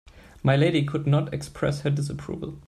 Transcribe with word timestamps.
My 0.41 0.55
lady 0.55 0.83
could 0.83 1.05
not 1.05 1.31
express 1.31 1.81
her 1.81 1.91
disapproval. 1.91 2.59